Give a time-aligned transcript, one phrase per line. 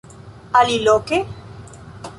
[0.61, 1.21] Aliloke?